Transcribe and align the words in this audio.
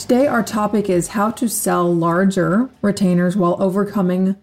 Today, 0.00 0.26
our 0.26 0.42
topic 0.42 0.88
is 0.88 1.08
how 1.08 1.30
to 1.32 1.46
sell 1.46 1.94
larger 1.94 2.70
retainers 2.80 3.36
while 3.36 3.62
overcoming 3.62 4.34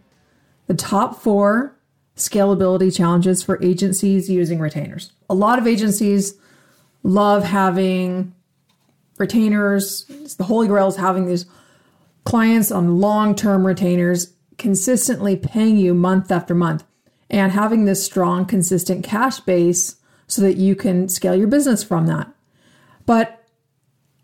the 0.68 0.76
top 0.76 1.20
four 1.20 1.76
scalability 2.16 2.96
challenges 2.96 3.42
for 3.42 3.62
agencies 3.64 4.30
using 4.30 4.60
retainers. 4.60 5.14
A 5.28 5.34
lot 5.34 5.58
of 5.58 5.66
agencies 5.66 6.36
love 7.02 7.44
having 7.44 8.36
retainers. 9.18 10.06
It's 10.10 10.36
the 10.36 10.44
holy 10.44 10.68
grail 10.68 10.90
is 10.90 10.98
having 10.98 11.26
these 11.26 11.48
clients 12.24 12.72
on 12.72 13.00
long 13.00 13.34
term 13.34 13.66
retainers 13.66 14.34
consistently 14.60 15.36
paying 15.36 15.76
you 15.76 15.96
month 15.96 16.32
after 16.32 16.54
month 16.54 16.84
and 17.32 17.52
having 17.52 17.86
this 17.86 18.06
strong, 18.06 18.46
consistent 18.46 19.04
cash 19.04 19.40
base 19.40 19.96
so 20.28 20.44
that 20.44 20.58
you 20.58 20.76
can 20.76 21.10
scale 21.10 21.36
your 21.36 21.48
business 21.48 21.84
from 21.84 22.06
that. 22.06 22.32
But 23.08 23.37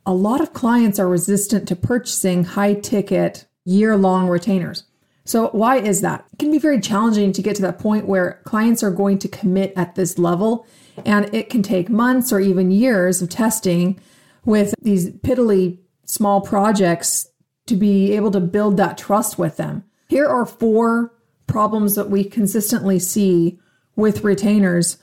a 0.05 0.13
lot 0.13 0.41
of 0.41 0.53
clients 0.53 0.99
are 0.99 1.07
resistant 1.07 1.67
to 1.67 1.75
purchasing 1.75 2.43
high 2.43 2.73
ticket, 2.73 3.45
year 3.66 3.95
long 3.95 4.27
retainers. 4.27 4.84
So, 5.26 5.48
why 5.49 5.77
is 5.77 6.02
that? 6.02 6.26
It 6.34 6.40
can 6.40 6.51
be 6.51 6.60
very 6.60 6.82
challenging 6.82 7.32
to 7.32 7.41
get 7.41 7.55
to 7.55 7.62
that 7.62 7.79
point 7.79 8.07
where 8.07 8.41
clients 8.43 8.84
are 8.84 8.91
going 8.91 9.20
to 9.20 9.29
commit 9.29 9.71
at 9.77 9.95
this 9.95 10.20
level, 10.20 10.68
and 11.05 11.34
it 11.34 11.49
can 11.49 11.63
take 11.63 11.90
months 11.90 12.34
or 12.34 12.41
even 12.41 12.71
years 12.71 13.21
of 13.21 13.29
testing 13.29 13.99
with 14.43 14.76
these 14.82 15.10
piddly 15.10 15.79
small 16.05 16.41
projects 16.41 17.29
to 17.67 17.77
be 17.77 18.12
able 18.12 18.32
to 18.32 18.41
build 18.41 18.76
that 18.76 18.98
trust 18.98 19.38
with 19.38 19.55
them. 19.55 19.85
Here 20.10 20.27
are 20.27 20.45
four 20.45 21.13
problems 21.48 21.95
that 21.95 22.10
we 22.10 22.26
consistently 22.26 22.99
see 22.99 23.57
with 23.95 24.26
retainers. 24.26 24.98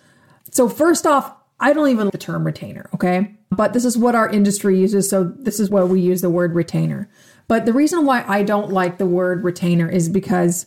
So, 0.51 0.69
first 0.69 1.07
off, 1.07 1.35
I 1.59 1.73
don't 1.73 1.89
even 1.89 2.07
like 2.07 2.13
the 2.13 2.19
term 2.19 2.45
retainer, 2.45 2.91
okay? 2.93 3.37
But 3.51 3.73
this 3.73 3.85
is 3.85 3.99
what 3.99 4.15
our 4.15 4.29
industry 4.29 4.79
uses. 4.79 5.09
So, 5.11 5.25
this 5.25 5.59
is 5.59 5.71
why 5.71 5.83
we 5.83 6.01
use 6.01 6.21
the 6.21 6.31
word 6.31 6.55
retainer. 6.55 7.09
But 7.49 7.67
the 7.67 7.73
reason 7.73 8.07
why 8.07 8.25
I 8.29 8.43
don't 8.45 8.71
like 8.71 8.99
the 8.99 9.07
word 9.07 9.43
retainer 9.43 9.89
is 9.89 10.09
because 10.09 10.67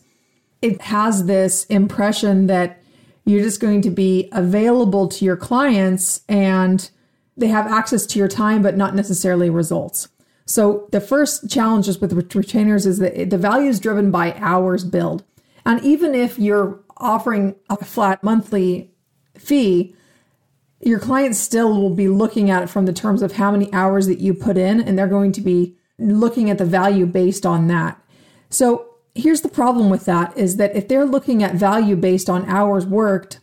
it 0.60 0.80
has 0.82 1.24
this 1.24 1.64
impression 1.66 2.46
that 2.48 2.82
you're 3.24 3.42
just 3.42 3.60
going 3.60 3.80
to 3.82 3.90
be 3.90 4.28
available 4.32 5.08
to 5.08 5.24
your 5.24 5.36
clients 5.36 6.20
and 6.28 6.90
they 7.36 7.48
have 7.48 7.66
access 7.66 8.06
to 8.06 8.18
your 8.18 8.28
time, 8.28 8.62
but 8.62 8.76
not 8.76 8.94
necessarily 8.94 9.50
results. 9.50 10.08
So 10.46 10.88
the 10.92 11.00
first 11.00 11.50
challenges 11.50 12.00
with 12.00 12.12
retainers 12.34 12.86
is 12.86 12.98
that 12.98 13.30
the 13.30 13.38
value 13.38 13.68
is 13.68 13.80
driven 13.80 14.10
by 14.10 14.34
hours 14.34 14.84
billed. 14.84 15.24
And 15.64 15.82
even 15.82 16.14
if 16.14 16.38
you're 16.38 16.80
offering 16.98 17.56
a 17.70 17.76
flat 17.82 18.22
monthly 18.22 18.90
fee, 19.36 19.96
your 20.84 20.98
clients 20.98 21.38
still 21.38 21.80
will 21.80 21.94
be 21.94 22.08
looking 22.08 22.50
at 22.50 22.62
it 22.62 22.70
from 22.70 22.86
the 22.86 22.92
terms 22.92 23.22
of 23.22 23.32
how 23.32 23.50
many 23.50 23.72
hours 23.72 24.06
that 24.06 24.20
you 24.20 24.34
put 24.34 24.56
in, 24.56 24.80
and 24.80 24.98
they're 24.98 25.06
going 25.06 25.32
to 25.32 25.40
be 25.40 25.76
looking 25.98 26.50
at 26.50 26.58
the 26.58 26.64
value 26.64 27.06
based 27.06 27.46
on 27.46 27.68
that. 27.68 28.00
So 28.50 28.94
here's 29.14 29.42
the 29.42 29.48
problem 29.48 29.90
with 29.90 30.04
that 30.04 30.36
is 30.36 30.56
that 30.56 30.74
if 30.74 30.88
they're 30.88 31.04
looking 31.04 31.42
at 31.42 31.54
value 31.54 31.96
based 31.96 32.28
on 32.28 32.44
hours 32.46 32.86
worked, 32.86 33.40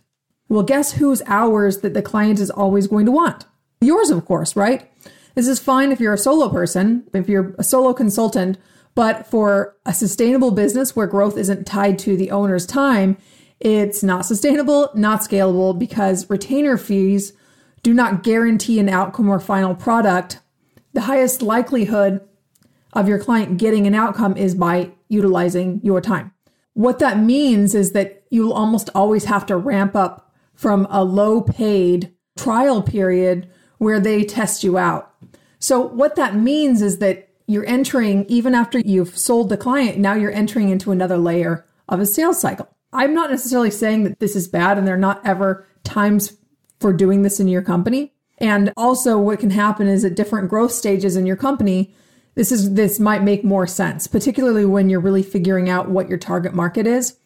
well, 0.50 0.64
guess 0.64 0.94
whose 0.94 1.22
hours 1.28 1.80
that 1.80 1.94
the 1.94 2.02
client 2.02 2.40
is 2.40 2.52
always 2.52 2.88
going 2.88 3.06
to 3.06 3.12
want? 3.12 3.46
Yours, 3.80 4.10
of 4.10 4.26
course, 4.26 4.56
right? 4.56 4.92
This 5.34 5.48
is 5.48 5.60
fine 5.60 5.92
if 5.92 6.00
you're 6.00 6.14
a 6.14 6.18
solo 6.18 6.50
person, 6.50 7.08
if 7.14 7.30
you're 7.30 7.56
a 7.58 7.64
solo 7.64 7.94
consultant, 7.94 8.58
but 8.96 9.26
for 9.26 9.78
a 9.86 9.94
sustainable 9.94 10.52
business 10.52 10.96
where 10.96 11.08
growth 11.08 11.38
isn't 11.38 11.66
tied 11.66 11.98
to 12.00 12.18
the 12.18 12.32
owner's 12.32 12.66
time, 12.66 13.18
it's 13.62 14.02
not 14.02 14.26
sustainable, 14.26 14.90
not 14.96 15.22
scalable 15.22 15.78
because 15.78 16.30
retainer 16.30 16.78
fees 16.78 17.34
do 17.84 17.94
not 17.94 18.24
guarantee 18.24 18.80
an 18.80 18.90
outcome 18.90 19.30
or 19.30 19.40
final 19.40 19.76
product. 19.76 20.40
The 20.94 21.02
highest 21.02 21.44
likelihood 21.44 22.22
of 22.94 23.08
your 23.08 23.20
client 23.20 23.58
getting 23.58 23.86
an 23.86 23.94
outcome 23.94 24.36
is 24.36 24.56
by 24.56 24.92
utilizing 25.10 25.80
your 25.84 26.02
time. 26.02 26.34
What 26.74 27.00
that 27.00 27.20
means 27.20 27.76
is 27.76 27.92
that 27.92 28.24
you'll 28.32 28.54
almost 28.54 28.90
always 28.96 29.26
have 29.26 29.46
to 29.46 29.58
ramp 29.58 29.96
up 29.96 30.34
from 30.56 30.88
a 30.90 31.04
low 31.04 31.42
paid 31.42 32.14
trial 32.38 32.82
period 32.82 33.48
where 33.78 34.00
they 34.00 34.24
test 34.24 34.64
you 34.64 34.78
out. 34.78 35.14
So 35.60 35.80
what 35.80 36.16
that 36.16 36.36
means 36.36 36.82
is 36.82 36.98
that 36.98 37.30
you're 37.46 37.66
entering, 37.66 38.26
even 38.28 38.56
after 38.56 38.80
you've 38.80 39.18
sold 39.18 39.50
the 39.50 39.58
client, 39.58 40.00
now 40.00 40.14
you're 40.14 40.32
entering 40.32 40.70
into 40.70 40.92
another 40.92 41.18
layer 41.18 41.66
of 41.88 42.00
a 42.00 42.06
sales 42.06 42.40
cycle. 42.42 42.68
I'm 42.94 43.14
not 43.14 43.32
necessarily 43.32 43.72
saying 43.72 44.04
that 44.04 44.20
this 44.20 44.36
is 44.36 44.48
bad 44.48 44.78
and 44.78 44.86
there 44.86 44.96
are 44.96 45.00
not 45.00 45.26
ever 45.26 45.66
times 45.84 46.38
for 46.80 46.92
doing 46.94 47.22
this 47.22 47.40
in 47.40 47.48
your 47.48 47.62
company. 47.62 48.14
And 48.38 48.74
also 48.76 49.18
what 49.18 49.40
can 49.40 49.52
happen 49.52 49.88
is 49.88 50.04
at 50.04 50.16
different 50.16 50.50
growth 50.50 50.72
stages 50.72 51.16
in 51.16 51.26
your 51.26 51.36
company, 51.36 51.94
this 52.36 52.52
is 52.52 52.74
this 52.74 53.00
might 53.00 53.24
make 53.24 53.44
more 53.44 53.68
sense, 53.68 54.08
particularly 54.08 54.66
when 54.66 54.90
you're 54.90 55.00
really 55.00 55.24
figuring 55.24 55.70
out 55.70 55.90
what 55.90 56.10
your 56.10 56.18
target 56.18 56.54
market 56.54 56.88
is. 56.88 57.18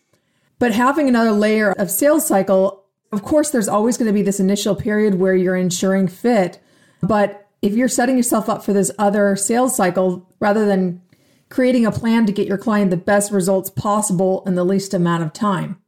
But 0.59 0.73
having 0.73 1.07
another 1.07 1.31
layer 1.31 1.71
of 1.73 1.91
sales 1.91 2.27
cycle 2.27 2.85
of 3.15 3.23
course, 3.23 3.49
there's 3.49 3.69
always 3.69 3.97
going 3.97 4.07
to 4.07 4.13
be 4.13 4.21
this 4.21 4.41
initial 4.41 4.75
period 4.75 5.15
where 5.15 5.35
you're 5.35 5.55
ensuring 5.55 6.09
fit. 6.09 6.61
But 7.01 7.47
if 7.61 7.73
you're 7.73 7.87
setting 7.87 8.17
yourself 8.17 8.49
up 8.49 8.63
for 8.63 8.73
this 8.73 8.91
other 8.99 9.37
sales 9.37 9.73
cycle, 9.75 10.27
rather 10.39 10.65
than 10.65 11.01
creating 11.55 11.85
a 11.85 11.91
plan 11.91 12.25
to 12.25 12.33
get 12.33 12.49
your 12.49 12.57
client 12.57 12.89
the 12.89 12.97
best 12.97 13.31
results 13.31 13.69
possible 13.69 14.43
in 14.45 14.55
the 14.55 14.63
least 14.65 14.93
amount 14.93 15.23
of 15.23 15.31
time. 15.31 15.79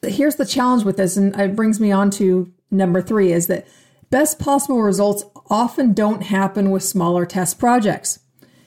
Here's 0.00 0.36
the 0.36 0.46
challenge 0.46 0.84
with 0.84 0.96
this, 0.96 1.16
and 1.16 1.34
it 1.34 1.56
brings 1.56 1.80
me 1.80 1.90
on 1.90 2.08
to 2.12 2.52
number 2.70 3.02
three 3.02 3.32
is 3.32 3.48
that 3.48 3.66
best 4.10 4.38
possible 4.38 4.80
results 4.80 5.24
often 5.50 5.92
don't 5.92 6.22
happen 6.22 6.70
with 6.70 6.84
smaller 6.84 7.26
test 7.26 7.58
projects. 7.58 8.20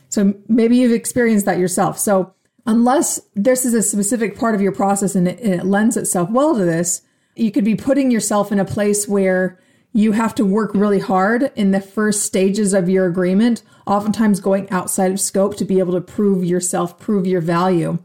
So 0.09 0.33
maybe 0.49 0.75
you've 0.75 0.91
experienced 0.91 1.45
that 1.45 1.57
yourself. 1.57 1.97
So 1.97 2.33
unless 2.65 3.21
this 3.33 3.63
is 3.63 3.73
a 3.73 3.81
specific 3.81 4.37
part 4.37 4.55
of 4.55 4.61
your 4.61 4.73
process 4.73 5.15
and 5.15 5.29
it, 5.29 5.39
and 5.39 5.53
it 5.53 5.65
lends 5.65 5.95
itself 5.95 6.29
well 6.29 6.53
to 6.53 6.65
this, 6.65 7.01
you 7.37 7.49
could 7.49 7.63
be 7.63 7.75
putting 7.75 8.11
yourself 8.11 8.51
in 8.51 8.59
a 8.59 8.65
place 8.65 9.07
where 9.07 9.57
you 9.95 10.11
have 10.11 10.35
to 10.35 10.45
work 10.45 10.71
really 10.73 10.99
hard 10.99 11.53
in 11.55 11.71
the 11.71 11.79
first 11.79 12.23
stages 12.23 12.73
of 12.73 12.89
your 12.89 13.05
agreement, 13.05 13.63
oftentimes 13.87 14.41
going 14.41 14.69
outside 14.69 15.09
of 15.09 15.21
scope 15.21 15.55
to 15.55 15.63
be 15.63 15.79
able 15.79 15.93
to 15.93 16.01
prove 16.01 16.43
yourself, 16.43 16.99
prove 16.99 17.25
your 17.25 17.39
value. 17.39 17.97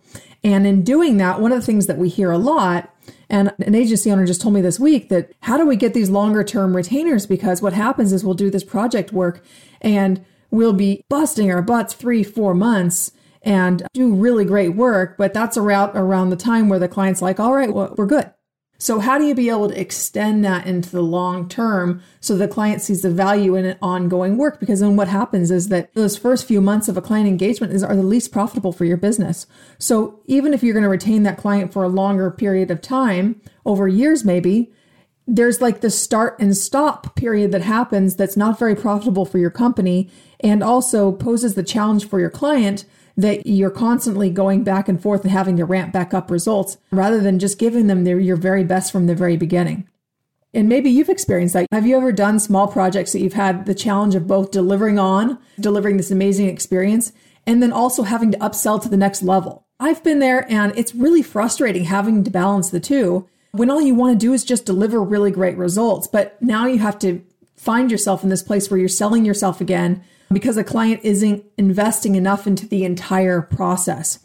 And 0.44 0.68
in 0.68 0.84
doing 0.84 1.16
that, 1.16 1.40
one 1.40 1.50
of 1.50 1.58
the 1.58 1.66
things 1.66 1.88
that 1.88 1.98
we 1.98 2.08
hear 2.08 2.30
a 2.30 2.38
lot, 2.38 2.94
and 3.28 3.52
an 3.58 3.74
agency 3.74 4.08
owner 4.08 4.24
just 4.24 4.40
told 4.40 4.54
me 4.54 4.60
this 4.60 4.78
week 4.78 5.08
that 5.08 5.32
how 5.40 5.56
do 5.56 5.66
we 5.66 5.74
get 5.74 5.92
these 5.92 6.08
longer 6.08 6.44
term 6.44 6.76
retainers? 6.76 7.26
Because 7.26 7.60
what 7.60 7.72
happens 7.72 8.12
is 8.12 8.24
we'll 8.24 8.34
do 8.34 8.50
this 8.50 8.62
project 8.62 9.12
work 9.12 9.44
and 9.80 10.24
we'll 10.52 10.72
be 10.72 11.04
busting 11.08 11.50
our 11.50 11.60
butts 11.60 11.92
three, 11.92 12.22
four 12.22 12.54
months 12.54 13.10
and 13.42 13.82
do 13.94 14.14
really 14.14 14.44
great 14.44 14.76
work. 14.76 15.16
But 15.18 15.34
that's 15.34 15.56
around, 15.56 15.96
around 15.96 16.30
the 16.30 16.36
time 16.36 16.68
where 16.68 16.78
the 16.78 16.86
client's 16.86 17.20
like, 17.20 17.40
all 17.40 17.52
right, 17.52 17.74
well, 17.74 17.92
we're 17.98 18.06
good. 18.06 18.30
So, 18.80 18.98
how 18.98 19.18
do 19.18 19.26
you 19.26 19.34
be 19.34 19.50
able 19.50 19.68
to 19.68 19.78
extend 19.78 20.42
that 20.46 20.66
into 20.66 20.88
the 20.88 21.02
long 21.02 21.50
term 21.50 22.02
so 22.20 22.34
the 22.34 22.48
client 22.48 22.80
sees 22.80 23.02
the 23.02 23.10
value 23.10 23.54
in 23.54 23.66
an 23.66 23.76
ongoing 23.82 24.38
work? 24.38 24.58
Because 24.58 24.80
then 24.80 24.96
what 24.96 25.06
happens 25.06 25.50
is 25.50 25.68
that 25.68 25.92
those 25.92 26.16
first 26.16 26.48
few 26.48 26.62
months 26.62 26.88
of 26.88 26.96
a 26.96 27.02
client 27.02 27.28
engagement 27.28 27.74
is, 27.74 27.82
are 27.82 27.94
the 27.94 28.02
least 28.02 28.32
profitable 28.32 28.72
for 28.72 28.86
your 28.86 28.96
business. 28.96 29.46
So, 29.78 30.20
even 30.24 30.54
if 30.54 30.62
you're 30.62 30.72
going 30.72 30.84
to 30.84 30.88
retain 30.88 31.24
that 31.24 31.36
client 31.36 31.74
for 31.74 31.84
a 31.84 31.88
longer 31.88 32.30
period 32.30 32.70
of 32.70 32.80
time, 32.80 33.38
over 33.66 33.86
years 33.86 34.24
maybe, 34.24 34.72
there's 35.26 35.60
like 35.60 35.82
the 35.82 35.90
start 35.90 36.40
and 36.40 36.56
stop 36.56 37.14
period 37.14 37.52
that 37.52 37.60
happens 37.60 38.16
that's 38.16 38.36
not 38.36 38.58
very 38.58 38.74
profitable 38.74 39.26
for 39.26 39.36
your 39.36 39.50
company 39.50 40.10
and 40.40 40.62
also 40.62 41.12
poses 41.12 41.54
the 41.54 41.62
challenge 41.62 42.08
for 42.08 42.18
your 42.18 42.30
client 42.30 42.86
that 43.20 43.46
you're 43.46 43.70
constantly 43.70 44.30
going 44.30 44.64
back 44.64 44.88
and 44.88 45.00
forth 45.00 45.22
and 45.22 45.30
having 45.30 45.56
to 45.56 45.64
ramp 45.64 45.92
back 45.92 46.14
up 46.14 46.30
results 46.30 46.78
rather 46.90 47.20
than 47.20 47.38
just 47.38 47.58
giving 47.58 47.86
them 47.86 48.04
their, 48.04 48.18
your 48.18 48.36
very 48.36 48.64
best 48.64 48.90
from 48.92 49.06
the 49.06 49.14
very 49.14 49.36
beginning. 49.36 49.86
And 50.52 50.68
maybe 50.68 50.90
you've 50.90 51.08
experienced 51.08 51.54
that. 51.54 51.66
Have 51.70 51.86
you 51.86 51.96
ever 51.96 52.12
done 52.12 52.40
small 52.40 52.66
projects 52.66 53.12
that 53.12 53.20
you've 53.20 53.34
had 53.34 53.66
the 53.66 53.74
challenge 53.74 54.14
of 54.14 54.26
both 54.26 54.50
delivering 54.50 54.98
on, 54.98 55.38
delivering 55.60 55.96
this 55.96 56.10
amazing 56.10 56.48
experience, 56.48 57.12
and 57.46 57.62
then 57.62 57.72
also 57.72 58.02
having 58.02 58.32
to 58.32 58.38
upsell 58.38 58.82
to 58.82 58.88
the 58.88 58.96
next 58.96 59.22
level? 59.22 59.64
I've 59.78 60.02
been 60.02 60.18
there 60.18 60.50
and 60.50 60.76
it's 60.76 60.94
really 60.94 61.22
frustrating 61.22 61.84
having 61.84 62.24
to 62.24 62.30
balance 62.30 62.70
the 62.70 62.80
two 62.80 63.28
when 63.52 63.70
all 63.70 63.80
you 63.80 63.94
want 63.94 64.18
to 64.18 64.26
do 64.26 64.32
is 64.32 64.44
just 64.44 64.66
deliver 64.66 65.02
really 65.02 65.30
great 65.30 65.56
results. 65.56 66.06
But 66.06 66.40
now 66.42 66.66
you 66.66 66.78
have 66.78 66.98
to 67.00 67.24
find 67.56 67.90
yourself 67.90 68.22
in 68.22 68.28
this 68.28 68.42
place 68.42 68.70
where 68.70 68.78
you're 68.78 68.88
selling 68.88 69.24
yourself 69.24 69.60
again 69.60 70.02
because 70.32 70.56
a 70.56 70.64
client 70.64 71.00
isn't 71.02 71.44
investing 71.56 72.14
enough 72.14 72.46
into 72.46 72.66
the 72.66 72.84
entire 72.84 73.42
process. 73.42 74.18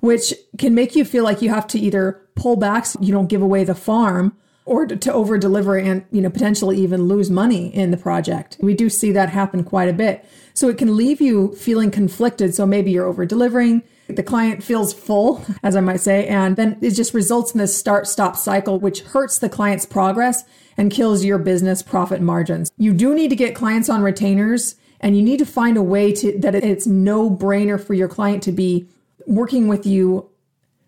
which 0.00 0.32
can 0.58 0.76
make 0.76 0.94
you 0.94 1.04
feel 1.04 1.24
like 1.24 1.42
you 1.42 1.48
have 1.48 1.66
to 1.66 1.76
either 1.76 2.22
pull 2.36 2.54
back 2.54 2.86
so 2.86 3.00
you 3.02 3.12
don't 3.12 3.26
give 3.26 3.42
away 3.42 3.64
the 3.64 3.74
farm 3.74 4.32
or 4.64 4.86
to 4.86 5.12
over 5.12 5.36
deliver 5.38 5.76
and 5.76 6.04
you 6.12 6.20
know 6.20 6.30
potentially 6.30 6.76
even 6.76 7.08
lose 7.08 7.30
money 7.30 7.74
in 7.74 7.90
the 7.90 7.96
project. 7.96 8.56
We 8.60 8.74
do 8.74 8.88
see 8.88 9.10
that 9.12 9.30
happen 9.30 9.64
quite 9.64 9.88
a 9.88 9.92
bit. 9.92 10.24
So 10.54 10.68
it 10.68 10.78
can 10.78 10.96
leave 10.96 11.20
you 11.20 11.54
feeling 11.56 11.90
conflicted. 11.90 12.54
So 12.54 12.66
maybe 12.66 12.90
you're 12.90 13.06
over 13.06 13.26
delivering, 13.26 13.82
the 14.08 14.22
client 14.22 14.62
feels 14.62 14.92
full, 14.92 15.44
as 15.62 15.74
I 15.74 15.80
might 15.80 16.00
say, 16.00 16.26
and 16.26 16.56
then 16.56 16.78
it 16.80 16.90
just 16.90 17.14
results 17.14 17.52
in 17.52 17.58
this 17.58 17.76
start 17.76 18.06
stop 18.06 18.36
cycle, 18.36 18.78
which 18.78 19.00
hurts 19.00 19.38
the 19.38 19.48
client's 19.48 19.86
progress 19.86 20.44
and 20.76 20.92
kills 20.92 21.24
your 21.24 21.38
business 21.38 21.82
profit 21.82 22.20
margins. 22.20 22.70
You 22.76 22.92
do 22.92 23.14
need 23.14 23.30
to 23.30 23.36
get 23.36 23.54
clients 23.54 23.88
on 23.88 24.02
retainers 24.02 24.76
and 25.00 25.16
you 25.16 25.22
need 25.22 25.38
to 25.38 25.46
find 25.46 25.76
a 25.76 25.82
way 25.82 26.12
to 26.12 26.38
that 26.38 26.54
it's 26.54 26.86
no 26.86 27.30
brainer 27.30 27.82
for 27.82 27.94
your 27.94 28.08
client 28.08 28.42
to 28.44 28.52
be 28.52 28.88
working 29.26 29.68
with 29.68 29.86
you 29.86 30.28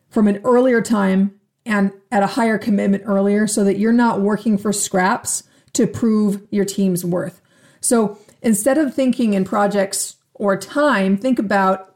from 0.08 0.26
an 0.26 0.40
earlier 0.44 0.82
time 0.82 1.40
and 1.64 1.92
at 2.10 2.22
a 2.22 2.28
higher 2.28 2.58
commitment 2.58 3.02
earlier 3.06 3.46
so 3.46 3.62
that 3.64 3.78
you're 3.78 3.92
not 3.92 4.20
working 4.20 4.58
for 4.58 4.72
scraps 4.72 5.44
to 5.72 5.86
prove 5.86 6.46
your 6.50 6.64
team's 6.64 7.04
worth. 7.04 7.40
So 7.80 8.18
instead 8.42 8.78
of 8.78 8.94
thinking 8.94 9.34
in 9.34 9.44
projects 9.44 10.16
or 10.34 10.56
time, 10.56 11.16
think 11.16 11.38
about 11.38 11.94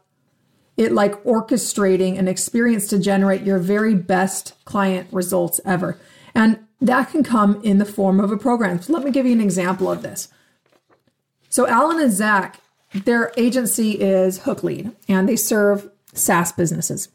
it 0.77 0.91
like 0.91 1.21
orchestrating 1.23 2.17
an 2.17 2.27
experience 2.27 2.87
to 2.87 2.99
generate 2.99 3.41
your 3.41 3.59
very 3.59 3.95
best 3.95 4.53
client 4.65 5.07
results 5.11 5.59
ever. 5.65 5.97
And 6.33 6.59
that 6.81 7.09
can 7.09 7.23
come 7.23 7.61
in 7.63 7.77
the 7.77 7.85
form 7.85 8.19
of 8.19 8.31
a 8.31 8.37
program. 8.37 8.81
So 8.81 8.93
let 8.93 9.03
me 9.03 9.11
give 9.11 9.25
you 9.25 9.33
an 9.33 9.41
example 9.41 9.91
of 9.91 10.01
this. 10.01 10.27
So 11.49 11.67
Alan 11.67 11.99
and 11.99 12.11
Zach, 12.11 12.59
their 12.93 13.31
agency 13.37 13.91
is 13.91 14.39
Hook 14.39 14.63
Lead, 14.63 14.91
and 15.07 15.27
they 15.27 15.35
serve 15.35 15.89
SaaS 16.13 16.51
businesses. 16.51 17.09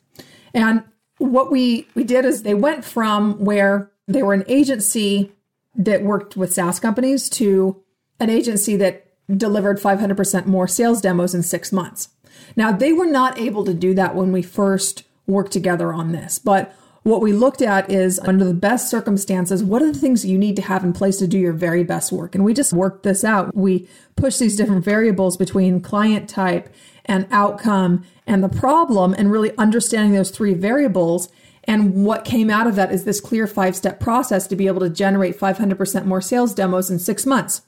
And 0.54 0.82
what 1.18 1.50
we 1.50 1.86
we 1.94 2.04
did 2.04 2.24
is 2.24 2.42
they 2.42 2.54
went 2.54 2.84
from 2.84 3.44
where 3.44 3.90
they 4.08 4.22
were 4.22 4.34
an 4.34 4.44
agency 4.48 5.32
that 5.74 6.02
worked 6.02 6.36
with 6.36 6.52
SaaS 6.52 6.80
companies 6.80 7.28
to 7.30 7.82
an 8.18 8.28
agency 8.30 8.76
that 8.76 9.06
delivered 9.34 9.78
500% 9.78 10.46
more 10.46 10.66
sales 10.66 11.00
demos 11.00 11.34
in 11.34 11.42
6 11.42 11.72
months. 11.72 12.08
Now, 12.56 12.72
they 12.72 12.92
were 12.92 13.06
not 13.06 13.38
able 13.38 13.64
to 13.64 13.72
do 13.72 13.94
that 13.94 14.14
when 14.16 14.32
we 14.32 14.42
first 14.42 15.04
worked 15.26 15.52
together 15.52 15.92
on 15.92 16.10
this, 16.10 16.38
but 16.38 16.74
what 17.02 17.22
we 17.22 17.32
looked 17.32 17.62
at 17.62 17.90
is 17.90 18.18
under 18.20 18.44
the 18.44 18.54
best 18.54 18.90
circumstances, 18.90 19.64
what 19.64 19.82
are 19.82 19.90
the 19.90 19.98
things 19.98 20.24
you 20.24 20.36
need 20.36 20.56
to 20.56 20.62
have 20.62 20.84
in 20.84 20.92
place 20.92 21.16
to 21.18 21.26
do 21.26 21.38
your 21.38 21.54
very 21.54 21.82
best 21.82 22.12
work? 22.12 22.34
And 22.34 22.44
we 22.44 22.52
just 22.52 22.72
worked 22.72 23.04
this 23.04 23.24
out. 23.24 23.54
We 23.56 23.88
pushed 24.16 24.38
these 24.38 24.56
different 24.56 24.84
variables 24.84 25.36
between 25.36 25.80
client 25.80 26.28
type 26.28 26.72
and 27.06 27.26
outcome 27.30 28.04
and 28.26 28.44
the 28.44 28.50
problem 28.50 29.14
and 29.16 29.32
really 29.32 29.56
understanding 29.56 30.12
those 30.12 30.30
three 30.30 30.52
variables. 30.52 31.30
And 31.64 32.04
what 32.04 32.26
came 32.26 32.50
out 32.50 32.66
of 32.66 32.76
that 32.76 32.92
is 32.92 33.04
this 33.04 33.20
clear 33.20 33.46
five 33.46 33.74
step 33.74 33.98
process 33.98 34.46
to 34.48 34.56
be 34.56 34.66
able 34.66 34.80
to 34.80 34.90
generate 34.90 35.38
500% 35.38 36.04
more 36.04 36.20
sales 36.20 36.54
demos 36.54 36.90
in 36.90 36.98
six 36.98 37.24
months. 37.24 37.62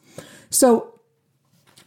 So 0.50 1.00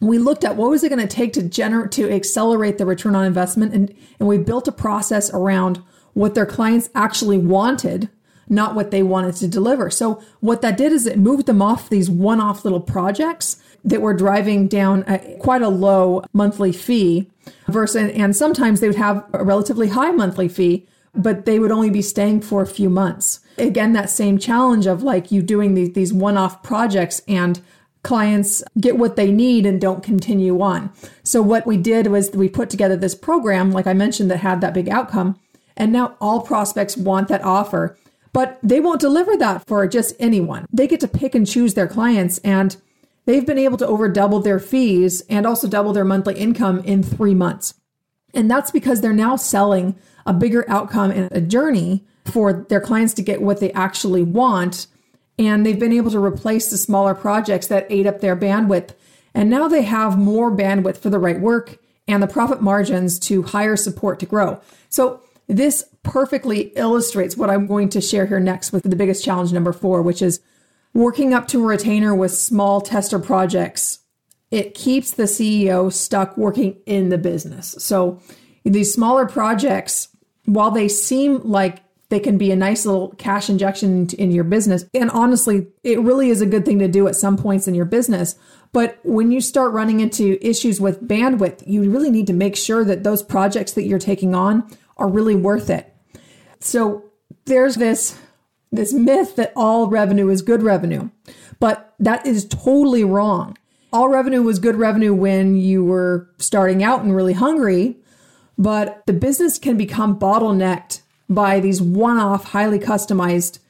we 0.00 0.18
looked 0.18 0.44
at 0.44 0.56
what 0.56 0.68
was 0.68 0.82
it 0.82 0.88
going 0.88 1.06
to 1.06 1.06
take 1.06 1.32
to 1.34 1.42
generate 1.42 1.92
to 1.92 2.10
accelerate 2.10 2.78
the 2.78 2.86
return 2.86 3.14
on 3.14 3.24
investment 3.24 3.72
and, 3.72 3.94
and 4.18 4.28
we 4.28 4.36
built 4.36 4.68
a 4.68 4.72
process 4.72 5.32
around 5.32 5.82
what 6.16 6.34
their 6.34 6.46
clients 6.46 6.88
actually 6.94 7.36
wanted 7.36 8.08
not 8.48 8.74
what 8.74 8.90
they 8.90 9.02
wanted 9.02 9.34
to 9.34 9.46
deliver 9.46 9.90
so 9.90 10.22
what 10.40 10.62
that 10.62 10.76
did 10.76 10.90
is 10.90 11.06
it 11.06 11.18
moved 11.18 11.44
them 11.44 11.60
off 11.60 11.90
these 11.90 12.08
one-off 12.08 12.64
little 12.64 12.80
projects 12.80 13.62
that 13.84 14.00
were 14.00 14.14
driving 14.14 14.66
down 14.66 15.04
a, 15.06 15.18
quite 15.40 15.60
a 15.60 15.68
low 15.68 16.22
monthly 16.32 16.72
fee 16.72 17.30
versus 17.68 18.10
and 18.12 18.34
sometimes 18.34 18.80
they 18.80 18.88
would 18.88 18.96
have 18.96 19.22
a 19.34 19.44
relatively 19.44 19.88
high 19.88 20.10
monthly 20.10 20.48
fee 20.48 20.86
but 21.14 21.44
they 21.44 21.58
would 21.58 21.70
only 21.70 21.90
be 21.90 22.02
staying 22.02 22.40
for 22.40 22.62
a 22.62 22.66
few 22.66 22.88
months 22.88 23.40
again 23.58 23.92
that 23.92 24.08
same 24.08 24.38
challenge 24.38 24.86
of 24.86 25.02
like 25.02 25.30
you 25.30 25.42
doing 25.42 25.74
these, 25.74 25.92
these 25.92 26.14
one-off 26.14 26.62
projects 26.62 27.20
and 27.28 27.60
clients 28.06 28.62
get 28.80 28.96
what 28.96 29.16
they 29.16 29.32
need 29.32 29.66
and 29.66 29.80
don't 29.80 30.04
continue 30.04 30.62
on. 30.62 30.92
So 31.24 31.42
what 31.42 31.66
we 31.66 31.76
did 31.76 32.06
was 32.06 32.30
we 32.30 32.48
put 32.48 32.70
together 32.70 32.96
this 32.96 33.16
program, 33.16 33.72
like 33.72 33.88
I 33.88 33.94
mentioned, 33.94 34.30
that 34.30 34.36
had 34.38 34.60
that 34.60 34.74
big 34.74 34.88
outcome. 34.88 35.40
And 35.76 35.92
now 35.92 36.16
all 36.20 36.40
prospects 36.40 36.96
want 36.96 37.28
that 37.28 37.42
offer, 37.42 37.96
but 38.32 38.58
they 38.62 38.80
won't 38.80 39.00
deliver 39.00 39.36
that 39.36 39.66
for 39.66 39.86
just 39.86 40.14
anyone. 40.18 40.66
They 40.72 40.86
get 40.86 41.00
to 41.00 41.08
pick 41.08 41.34
and 41.34 41.46
choose 41.46 41.74
their 41.74 41.86
clients 41.86 42.38
and 42.38 42.76
they've 43.26 43.46
been 43.46 43.58
able 43.58 43.78
to 43.78 43.86
over 43.86 44.08
double 44.08 44.40
their 44.40 44.58
fees 44.58 45.22
and 45.28 45.46
also 45.46 45.68
double 45.68 45.92
their 45.92 46.04
monthly 46.04 46.38
income 46.38 46.80
in 46.80 47.02
three 47.02 47.34
months. 47.34 47.74
And 48.34 48.50
that's 48.50 48.70
because 48.70 49.00
they're 49.00 49.12
now 49.12 49.36
selling 49.36 49.96
a 50.24 50.32
bigger 50.32 50.64
outcome 50.68 51.10
and 51.10 51.30
a 51.32 51.40
journey 51.40 52.04
for 52.24 52.52
their 52.52 52.80
clients 52.80 53.14
to 53.14 53.22
get 53.22 53.40
what 53.40 53.60
they 53.60 53.72
actually 53.72 54.22
want 54.22 54.86
and 55.38 55.66
they've 55.66 55.78
been 55.78 55.92
able 55.92 56.10
to 56.10 56.22
replace 56.22 56.70
the 56.70 56.78
smaller 56.78 57.14
projects 57.14 57.66
that 57.66 57.86
ate 57.90 58.06
up 58.06 58.20
their 58.20 58.36
bandwidth. 58.36 58.90
And 59.34 59.50
now 59.50 59.68
they 59.68 59.82
have 59.82 60.18
more 60.18 60.50
bandwidth 60.50 60.96
for 60.96 61.10
the 61.10 61.18
right 61.18 61.40
work 61.40 61.78
and 62.08 62.22
the 62.22 62.26
profit 62.26 62.62
margins 62.62 63.18
to 63.18 63.42
hire 63.42 63.76
support 63.76 64.18
to 64.20 64.26
grow. 64.26 64.60
So 64.88 65.20
this 65.48 65.84
perfectly 66.02 66.72
illustrates 66.76 67.36
what 67.36 67.50
I'm 67.50 67.66
going 67.66 67.88
to 67.90 68.00
share 68.00 68.26
here 68.26 68.40
next 68.40 68.72
with 68.72 68.82
the 68.82 68.96
biggest 68.96 69.24
challenge 69.24 69.52
number 69.52 69.72
four, 69.72 70.02
which 70.02 70.22
is 70.22 70.40
working 70.92 71.34
up 71.34 71.46
to 71.48 71.62
a 71.62 71.66
retainer 71.66 72.14
with 72.14 72.32
small 72.32 72.80
tester 72.80 73.18
projects. 73.18 74.00
It 74.50 74.74
keeps 74.74 75.10
the 75.10 75.24
CEO 75.24 75.92
stuck 75.92 76.36
working 76.36 76.78
in 76.86 77.10
the 77.10 77.18
business. 77.18 77.76
So 77.78 78.20
these 78.64 78.92
smaller 78.92 79.26
projects, 79.26 80.08
while 80.44 80.70
they 80.70 80.88
seem 80.88 81.40
like 81.42 81.82
they 82.08 82.20
can 82.20 82.38
be 82.38 82.52
a 82.52 82.56
nice 82.56 82.86
little 82.86 83.10
cash 83.18 83.50
injection 83.50 84.08
in 84.10 84.30
your 84.30 84.44
business. 84.44 84.84
And 84.94 85.10
honestly, 85.10 85.66
it 85.82 86.00
really 86.00 86.30
is 86.30 86.40
a 86.40 86.46
good 86.46 86.64
thing 86.64 86.78
to 86.78 86.88
do 86.88 87.08
at 87.08 87.16
some 87.16 87.36
points 87.36 87.66
in 87.66 87.74
your 87.74 87.84
business. 87.84 88.36
But 88.72 88.98
when 89.02 89.32
you 89.32 89.40
start 89.40 89.72
running 89.72 90.00
into 90.00 90.38
issues 90.46 90.80
with 90.80 91.06
bandwidth, 91.06 91.66
you 91.66 91.90
really 91.90 92.10
need 92.10 92.28
to 92.28 92.32
make 92.32 92.54
sure 92.54 92.84
that 92.84 93.02
those 93.02 93.22
projects 93.22 93.72
that 93.72 93.84
you're 93.84 93.98
taking 93.98 94.34
on 94.34 94.70
are 94.96 95.08
really 95.08 95.34
worth 95.34 95.70
it. 95.70 95.92
So 96.60 97.04
there's 97.44 97.76
this 97.76 98.18
this 98.72 98.92
myth 98.92 99.36
that 99.36 99.52
all 99.56 99.88
revenue 99.88 100.28
is 100.28 100.42
good 100.42 100.62
revenue, 100.62 101.08
but 101.60 101.94
that 101.98 102.26
is 102.26 102.44
totally 102.44 103.04
wrong. 103.04 103.56
All 103.92 104.08
revenue 104.08 104.42
was 104.42 104.58
good 104.58 104.76
revenue 104.76 105.14
when 105.14 105.56
you 105.56 105.84
were 105.84 106.28
starting 106.38 106.82
out 106.82 107.02
and 107.02 107.14
really 107.14 107.32
hungry, 107.32 107.96
but 108.58 109.02
the 109.06 109.12
business 109.12 109.58
can 109.58 109.76
become 109.76 110.18
bottlenecked 110.18 111.00
by 111.28 111.60
these 111.60 111.80
one 111.80 112.18
off, 112.18 112.46
highly 112.46 112.78
customized, 112.78 113.60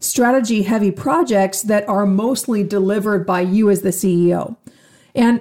strategy 0.00 0.62
heavy 0.62 0.90
projects 0.90 1.62
that 1.62 1.88
are 1.88 2.06
mostly 2.06 2.64
delivered 2.64 3.26
by 3.26 3.40
you 3.40 3.70
as 3.70 3.82
the 3.82 3.90
CEO. 3.90 4.56
And 5.14 5.40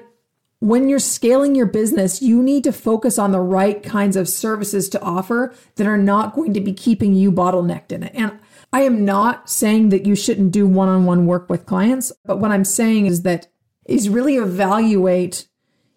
when 0.60 0.90
you're 0.90 1.00
scaling 1.00 1.56
your 1.56 1.66
business, 1.66 2.22
you 2.22 2.44
need 2.44 2.64
to 2.66 2.72
focus 2.72 3.18
on 3.18 3.32
the 3.32 3.40
right 3.40 3.82
kinds 3.82 4.16
of 4.16 4.28
services 4.28 4.90
to 4.90 5.02
offer 5.02 5.54
that 5.76 5.88
are 5.88 5.98
not 5.98 6.36
going 6.36 6.54
to 6.54 6.62
be 6.62 6.74
keeping 6.74 7.14
you 7.14 7.32
bottlenecked 7.32 7.92
in 7.92 8.04
it. 8.04 8.12
And 8.14 8.40
I 8.72 8.82
am 8.82 9.04
not 9.04 9.50
saying 9.50 9.90
that 9.90 10.06
you 10.06 10.16
shouldn't 10.16 10.52
do 10.52 10.68
one 10.68 10.90
on 10.90 11.06
one 11.06 11.26
work 11.26 11.50
with 11.50 11.66
clients, 11.66 12.12
but 12.26 12.40
what 12.40 12.52
I'm 12.52 12.66
saying 12.66 13.08
is 13.08 13.24
that 13.24 13.48
is 13.86 14.10
really 14.10 14.36
evaluate 14.36 15.49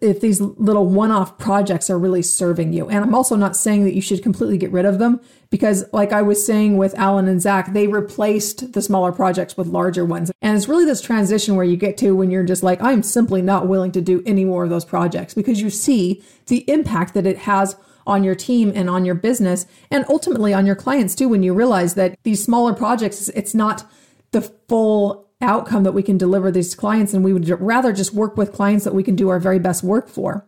if 0.03 0.21
these 0.21 0.41
little 0.41 0.87
one-off 0.87 1.39
projects 1.39 1.89
are 1.89 1.99
really 1.99 2.23
serving 2.23 2.73
you. 2.73 2.89
And 2.89 3.05
I'm 3.05 3.15
also 3.15 3.37
not 3.37 3.57
saying 3.57 3.85
that 3.85 3.95
you 3.95 4.01
should 4.01 4.23
completely 4.23 4.59
get 4.59 4.73
rid 4.73 4.85
of 4.85 4.99
them 4.99 5.21
because 5.51 5.85
like 5.93 6.13
I 6.13 6.23
was 6.23 6.45
saying 6.45 6.77
with 6.77 6.99
Alan 6.99 7.29
and 7.29 7.41
Zach, 7.41 7.73
they 7.73 7.87
replaced 7.87 8.73
the 8.73 8.83
smaller 8.83 9.13
projects 9.13 9.57
with 9.57 9.69
larger 9.69 10.05
ones. 10.05 10.33
And 10.43 10.57
it's 10.57 10.69
really 10.69 10.85
this 10.85 11.01
transition 11.01 11.55
where 11.55 11.65
you 11.65 11.77
get 11.77 11.97
to 11.99 12.17
when 12.17 12.31
you're 12.31 12.43
just 12.43 12.63
like, 12.63 12.83
I'm 12.83 13.03
simply 13.03 13.43
not 13.43 13.69
willing 13.69 13.93
to 13.93 14.01
do 14.01 14.23
any 14.27 14.45
more 14.45 14.65
of 14.65 14.71
those 14.71 14.85
projects 14.85 15.35
because 15.35 15.61
you 15.61 15.71
see 15.71 16.23
the 16.47 16.69
impact 16.69 17.15
that 17.15 17.27
it 17.27 17.39
has 17.39 17.77
on 18.07 18.25
your 18.25 18.35
team 18.35 18.73
and 18.75 18.91
on 18.91 19.05
your 19.05 19.15
business 19.15 19.67
and 19.91 20.05
ultimately 20.09 20.53
on 20.53 20.67
your 20.67 20.75
clients 20.75 21.15
too 21.15 21.29
when 21.29 21.45
you 21.45 21.55
realize 21.55 21.95
that 21.95 22.19
these 22.25 22.43
smaller 22.43 22.75
projects 22.75 23.29
it's 23.29 23.55
not 23.55 23.85
the 24.33 24.41
full 24.41 25.29
outcome 25.43 25.83
that 25.85 25.93
we 25.93 26.03
can 26.03 26.17
deliver 26.17 26.51
these 26.51 26.75
clients 26.75 27.13
and 27.13 27.25
we 27.25 27.33
would 27.33 27.49
rather 27.61 27.93
just 27.93 28.15
work 28.15 28.37
with 28.37 28.53
clients 28.53 28.85
that 28.85 28.95
we 28.95 29.03
can 29.03 29.17
do 29.17 29.29
our 29.29 29.39
very 29.39 29.59
best 29.59 29.83
work 29.83 30.09
for. 30.09 30.47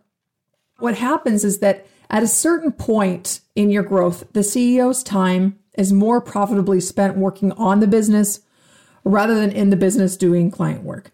What 0.79 0.97
happens 0.97 1.43
is 1.43 1.59
that 1.59 1.85
at 2.09 2.23
a 2.23 2.27
certain 2.27 2.71
point 2.71 3.41
in 3.55 3.69
your 3.69 3.83
growth, 3.83 4.23
the 4.33 4.41
CEO's 4.41 5.03
time 5.03 5.59
is 5.77 5.91
more 5.91 6.21
profitably 6.21 6.79
spent 6.79 7.17
working 7.17 7.51
on 7.53 7.79
the 7.79 7.87
business 7.87 8.41
rather 9.03 9.35
than 9.35 9.51
in 9.51 9.69
the 9.69 9.75
business 9.75 10.17
doing 10.17 10.51
client 10.51 10.83
work. 10.83 11.11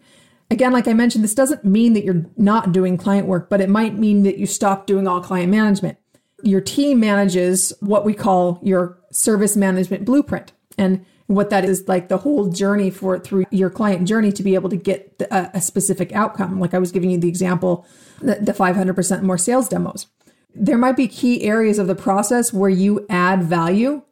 Again, 0.50 0.72
like 0.72 0.86
I 0.86 0.92
mentioned, 0.92 1.24
this 1.24 1.34
doesn't 1.34 1.64
mean 1.64 1.94
that 1.94 2.04
you're 2.04 2.26
not 2.36 2.72
doing 2.72 2.98
client 2.98 3.26
work, 3.26 3.48
but 3.48 3.60
it 3.60 3.70
might 3.70 3.98
mean 3.98 4.22
that 4.24 4.38
you 4.38 4.46
stop 4.46 4.86
doing 4.86 5.06
all 5.06 5.20
client 5.20 5.50
management. 5.50 5.98
Your 6.42 6.60
team 6.60 7.00
manages 7.00 7.72
what 7.80 8.04
we 8.04 8.12
call 8.12 8.58
your 8.62 8.98
service 9.10 9.56
management 9.56 10.04
blueprint. 10.04 10.52
And 10.76 11.06
what 11.26 11.50
that 11.50 11.64
is 11.64 11.86
like 11.88 12.08
the 12.08 12.18
whole 12.18 12.48
journey 12.48 12.90
for 12.90 13.18
through 13.18 13.44
your 13.50 13.70
client 13.70 14.06
journey 14.06 14.32
to 14.32 14.42
be 14.42 14.54
able 14.54 14.68
to 14.68 14.76
get 14.76 15.14
a, 15.30 15.50
a 15.54 15.60
specific 15.60 16.12
outcome. 16.12 16.60
Like 16.60 16.74
I 16.74 16.78
was 16.78 16.92
giving 16.92 17.10
you 17.10 17.18
the 17.18 17.28
example, 17.28 17.86
the, 18.20 18.36
the 18.36 18.52
500% 18.52 19.22
more 19.22 19.38
sales 19.38 19.68
demos. 19.68 20.06
there 20.54 20.78
might 20.78 20.96
be 20.96 21.08
key 21.08 21.42
areas 21.42 21.78
of 21.78 21.86
the 21.86 21.94
process 21.94 22.52
where 22.52 22.70
you 22.70 23.06
add 23.08 23.42
value, 23.42 24.02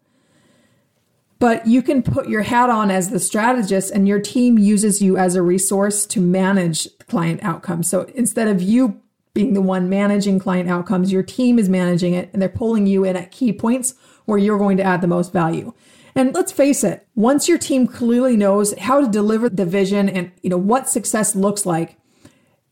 but 1.39 1.67
you 1.67 1.83
can 1.83 2.03
put 2.03 2.29
your 2.29 2.43
hat 2.43 2.71
on 2.71 2.91
as 2.91 3.11
the 3.11 3.21
strategist 3.21 3.91
and 3.93 4.07
your 4.07 4.21
team 4.21 4.59
uses 4.59 5.03
you 5.03 5.17
as 5.17 5.35
a 5.35 5.43
resource 5.43 6.07
to 6.07 6.21
manage 6.21 6.87
client 7.09 7.43
outcomes. 7.43 7.89
So 7.89 8.03
instead 8.15 8.49
of 8.49 8.63
you 8.63 9.01
being 9.33 9.55
the 9.55 9.63
one 9.63 9.89
managing 9.89 10.39
client 10.39 10.69
outcomes, 10.69 11.13
your 11.13 11.23
team 11.23 11.59
is 11.59 11.69
managing 11.69 12.15
it 12.15 12.31
and 12.33 12.43
they're 12.43 12.49
pulling 12.49 12.87
you 12.87 13.05
in 13.05 13.17
at 13.17 13.31
key 13.31 13.53
points 13.53 13.95
where 14.25 14.39
you're 14.39 14.59
going 14.59 14.77
to 14.77 14.83
add 14.83 15.01
the 15.01 15.07
most 15.07 15.33
value. 15.33 15.73
And 16.15 16.35
let's 16.35 16.53
face 16.53 16.83
it, 16.83 17.07
once 17.15 17.49
your 17.49 17.59
team 17.59 17.87
clearly 17.87 18.37
knows 18.37 18.77
how 18.79 19.01
to 19.01 19.09
deliver 19.09 19.49
the 19.49 19.65
vision 19.65 20.09
and 20.09 20.33
you 20.43 20.51
know 20.51 20.59
what 20.59 20.89
success 20.89 21.37
looks 21.37 21.65
like, 21.65 21.97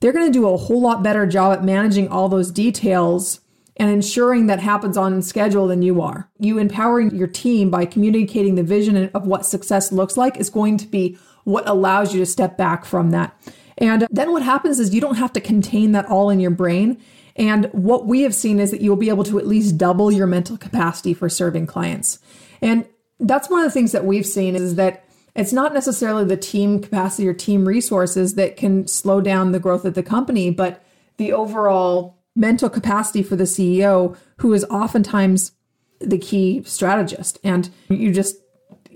they're 0.00 0.12
going 0.12 0.26
to 0.26 0.32
do 0.32 0.48
a 0.48 0.56
whole 0.56 0.80
lot 0.80 1.02
better 1.02 1.26
job 1.26 1.58
at 1.58 1.64
managing 1.64 2.08
all 2.08 2.28
those 2.28 2.50
details 2.50 3.40
and 3.76 3.90
ensuring 3.90 4.46
that 4.46 4.60
happens 4.60 4.96
on 4.96 5.22
schedule 5.22 5.68
than 5.68 5.82
you 5.82 6.00
are. 6.02 6.28
You 6.38 6.58
empowering 6.58 7.14
your 7.14 7.28
team 7.28 7.70
by 7.70 7.84
communicating 7.84 8.56
the 8.56 8.62
vision 8.62 9.08
of 9.14 9.26
what 9.26 9.46
success 9.46 9.92
looks 9.92 10.16
like 10.16 10.36
is 10.36 10.50
going 10.50 10.76
to 10.78 10.86
be 10.86 11.16
what 11.44 11.68
allows 11.68 12.12
you 12.12 12.20
to 12.20 12.26
step 12.26 12.58
back 12.58 12.84
from 12.84 13.10
that. 13.12 13.34
And 13.78 14.06
then 14.10 14.32
what 14.32 14.42
happens 14.42 14.80
is 14.80 14.92
you 14.92 15.00
don't 15.00 15.14
have 15.16 15.32
to 15.34 15.40
contain 15.40 15.92
that 15.92 16.06
all 16.06 16.30
in 16.30 16.40
your 16.40 16.50
brain. 16.50 17.00
And 17.36 17.66
what 17.66 18.06
we 18.06 18.22
have 18.22 18.34
seen 18.34 18.58
is 18.58 18.72
that 18.72 18.80
you'll 18.80 18.96
be 18.96 19.08
able 19.08 19.24
to 19.24 19.38
at 19.38 19.46
least 19.46 19.78
double 19.78 20.10
your 20.10 20.26
mental 20.26 20.58
capacity 20.58 21.14
for 21.14 21.28
serving 21.28 21.66
clients. 21.66 22.18
And 22.60 22.86
that's 23.20 23.50
one 23.50 23.60
of 23.60 23.66
the 23.66 23.72
things 23.72 23.92
that 23.92 24.04
we've 24.04 24.26
seen 24.26 24.54
is 24.54 24.76
that 24.76 25.04
it's 25.34 25.52
not 25.52 25.72
necessarily 25.72 26.24
the 26.24 26.36
team 26.36 26.80
capacity 26.80 27.28
or 27.28 27.34
team 27.34 27.66
resources 27.66 28.34
that 28.34 28.56
can 28.56 28.86
slow 28.88 29.20
down 29.20 29.52
the 29.52 29.60
growth 29.60 29.84
of 29.84 29.94
the 29.94 30.02
company, 30.02 30.50
but 30.50 30.84
the 31.16 31.32
overall 31.32 32.18
mental 32.34 32.70
capacity 32.70 33.22
for 33.22 33.36
the 33.36 33.44
CEO, 33.44 34.16
who 34.38 34.52
is 34.52 34.64
oftentimes 34.64 35.52
the 36.00 36.18
key 36.18 36.62
strategist. 36.64 37.38
And 37.42 37.70
you 37.88 38.12
just 38.12 38.36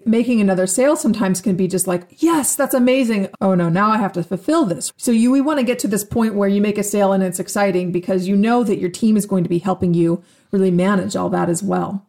making 0.04 0.40
another 0.40 0.66
sale 0.66 0.96
sometimes 0.96 1.40
can 1.40 1.56
be 1.56 1.68
just 1.68 1.86
like, 1.86 2.06
yes, 2.22 2.56
that's 2.56 2.74
amazing. 2.74 3.28
Oh 3.40 3.54
no, 3.54 3.68
now 3.68 3.90
I 3.90 3.98
have 3.98 4.12
to 4.14 4.22
fulfill 4.22 4.64
this. 4.64 4.92
So 4.96 5.10
you 5.10 5.30
we 5.30 5.40
want 5.40 5.58
to 5.58 5.64
get 5.64 5.78
to 5.80 5.88
this 5.88 6.04
point 6.04 6.34
where 6.34 6.48
you 6.48 6.60
make 6.60 6.78
a 6.78 6.82
sale 6.82 7.12
and 7.12 7.22
it's 7.22 7.40
exciting 7.40 7.92
because 7.92 8.26
you 8.26 8.36
know 8.36 8.64
that 8.64 8.78
your 8.78 8.90
team 8.90 9.16
is 9.16 9.26
going 9.26 9.44
to 9.44 9.50
be 9.50 9.58
helping 9.58 9.94
you 9.94 10.22
really 10.50 10.70
manage 10.70 11.16
all 11.16 11.30
that 11.30 11.48
as 11.48 11.62
well. 11.62 12.06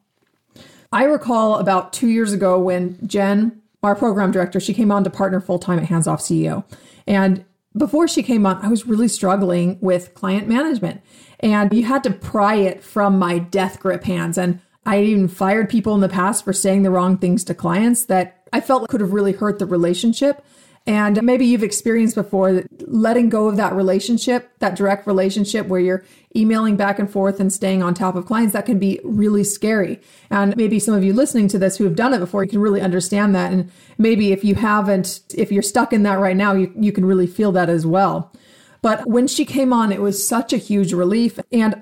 I 0.93 1.05
recall 1.05 1.57
about 1.57 1.91
two 1.91 2.07
years 2.07 2.33
ago 2.33 2.59
when 2.59 2.99
Jen, 3.05 3.59
our 3.81 3.95
program 3.95 4.31
director, 4.31 4.59
she 4.59 4.75
came 4.75 4.91
on 4.91 5.03
to 5.03 5.09
partner 5.09 5.41
full 5.41 5.57
time 5.57 5.79
at 5.79 5.85
Hands 5.85 6.05
Off 6.05 6.21
CEO. 6.21 6.63
And 7.07 7.43
before 7.75 8.07
she 8.07 8.21
came 8.21 8.45
on, 8.45 8.63
I 8.63 8.67
was 8.67 8.85
really 8.85 9.07
struggling 9.07 9.79
with 9.81 10.13
client 10.13 10.47
management. 10.47 11.01
And 11.39 11.73
you 11.73 11.83
had 11.83 12.03
to 12.03 12.11
pry 12.11 12.55
it 12.55 12.83
from 12.83 13.17
my 13.17 13.39
death 13.39 13.79
grip 13.79 14.03
hands. 14.03 14.37
And 14.37 14.61
I 14.85 15.01
even 15.01 15.27
fired 15.27 15.67
people 15.67 15.95
in 15.95 16.01
the 16.01 16.09
past 16.09 16.45
for 16.45 16.53
saying 16.53 16.83
the 16.83 16.91
wrong 16.91 17.17
things 17.17 17.43
to 17.45 17.55
clients 17.55 18.05
that 18.05 18.47
I 18.53 18.61
felt 18.61 18.87
could 18.87 19.01
have 19.01 19.13
really 19.13 19.31
hurt 19.31 19.57
the 19.57 19.65
relationship. 19.65 20.45
And 20.85 21.23
maybe 21.23 21.45
you've 21.45 21.63
experienced 21.63 22.15
before 22.15 22.63
letting 22.81 23.29
go 23.29 23.47
of 23.47 23.55
that 23.55 23.73
relationship, 23.73 24.51
that 24.59 24.75
direct 24.75 25.07
relationship 25.07 25.67
where 25.67 25.79
you're 25.79 26.03
emailing 26.35 26.75
back 26.75 26.99
and 26.99 27.09
forth 27.09 27.39
and 27.39 27.53
staying 27.53 27.81
on 27.81 27.93
top 27.93 28.15
of 28.15 28.25
clients, 28.25 28.51
that 28.51 28.65
can 28.65 28.79
be 28.79 28.99
really 29.03 29.45
scary. 29.45 30.01
And 30.29 30.57
maybe 30.57 30.79
some 30.79 30.93
of 30.93 31.03
you 31.03 31.13
listening 31.13 31.47
to 31.49 31.57
this 31.57 31.77
who 31.77 31.85
have 31.85 31.95
done 31.95 32.13
it 32.13 32.19
before, 32.19 32.43
you 32.43 32.49
can 32.49 32.59
really 32.59 32.81
understand 32.81 33.33
that. 33.33 33.53
And 33.53 33.71
maybe 33.97 34.33
if 34.33 34.43
you 34.43 34.55
haven't, 34.55 35.21
if 35.33 35.53
you're 35.53 35.63
stuck 35.63 35.93
in 35.93 36.03
that 36.03 36.19
right 36.19 36.35
now, 36.35 36.53
you, 36.53 36.73
you 36.75 36.91
can 36.91 37.05
really 37.05 37.27
feel 37.27 37.53
that 37.53 37.69
as 37.69 37.85
well. 37.85 38.33
But 38.81 39.07
when 39.07 39.27
she 39.27 39.45
came 39.45 39.71
on, 39.71 39.93
it 39.93 40.01
was 40.01 40.27
such 40.27 40.51
a 40.51 40.57
huge 40.57 40.91
relief. 40.91 41.39
And 41.53 41.81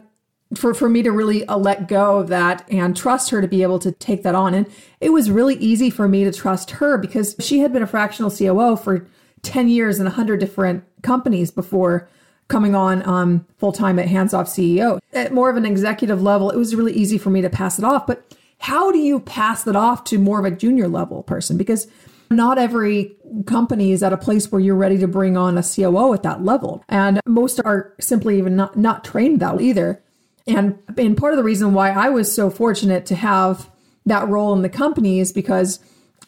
for, 0.56 0.74
for 0.74 0.90
me 0.90 1.02
to 1.04 1.12
really 1.12 1.46
uh, 1.46 1.58
let 1.58 1.88
go 1.88 2.18
of 2.18 2.28
that 2.28 2.66
and 2.70 2.96
trust 2.96 3.30
her 3.30 3.42
to 3.42 3.48
be 3.48 3.62
able 3.64 3.80
to 3.80 3.92
take 3.92 4.24
that 4.24 4.36
on. 4.36 4.54
And 4.54 4.68
it 5.00 5.10
was 5.10 5.32
really 5.32 5.56
easy 5.56 5.90
for 5.90 6.08
me 6.08 6.24
to 6.24 6.32
trust 6.32 6.72
her 6.72 6.98
because 6.98 7.36
she 7.40 7.60
had 7.60 7.72
been 7.72 7.84
a 7.84 7.88
fractional 7.88 8.32
COO 8.32 8.76
for 8.76 9.08
10 9.44 9.70
years 9.70 10.00
in 10.00 10.06
100 10.06 10.40
different 10.40 10.84
companies 11.02 11.52
before 11.52 12.10
coming 12.48 12.76
on 12.76 13.08
um, 13.08 13.46
full 13.58 13.72
time 13.72 13.98
at 13.98 14.08
Hands 14.08 14.34
Off 14.34 14.48
CEO. 14.48 15.00
At 15.14 15.34
more 15.34 15.50
of 15.50 15.56
an 15.56 15.66
executive 15.66 16.22
level, 16.22 16.52
it 16.52 16.58
was 16.58 16.76
really 16.76 16.94
easy 16.94 17.18
for 17.18 17.30
me 17.30 17.42
to 17.42 17.50
pass 17.50 17.80
it 17.80 17.86
off. 17.86 18.06
But 18.06 18.36
how 18.60 18.92
do 18.92 19.00
you 19.00 19.20
pass 19.20 19.64
that 19.64 19.76
off 19.76 20.04
to 20.06 20.20
more 20.20 20.40
of 20.40 20.46
a 20.46 20.52
junior 20.52 20.88
level 20.88 21.24
person? 21.24 21.58
Because 21.58 21.88
not 22.30 22.58
every 22.58 23.16
company 23.46 23.92
is 23.92 24.04
at 24.04 24.14
a 24.14 24.18
place 24.18 24.52
where 24.52 24.62
you're 24.62 24.76
ready 24.76 24.98
to 24.98 25.08
bring 25.08 25.38
on 25.38 25.58
a 25.58 25.64
COO 25.64 26.14
at 26.14 26.24
that 26.24 26.44
level. 26.44 26.84
And 26.88 27.20
most 27.26 27.60
are 27.64 27.94
simply 28.00 28.38
even 28.38 28.56
not, 28.56 28.78
not 28.78 29.04
trained 29.04 29.40
that 29.40 29.60
either. 29.62 30.02
And, 30.48 30.80
and 30.98 31.18
part 31.18 31.34
of 31.34 31.38
the 31.38 31.44
reason 31.44 31.74
why 31.74 31.92
I 31.92 32.10
was 32.10 32.34
so 32.34 32.50
fortunate 32.50 33.06
to 33.08 33.16
have 33.16 33.70
that 34.06 34.28
role 34.28 34.54
in 34.54 34.62
the 34.62 34.70
company 34.70 35.20
is 35.20 35.32
because 35.32 35.80